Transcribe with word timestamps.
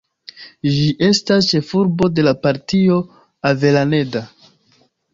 Ĝi 0.75 0.87
estas 1.07 1.51
ĉefurbo 1.51 2.11
de 2.15 2.27
la 2.31 2.35
Partio 2.47 3.01
Avellaneda. 3.55 4.29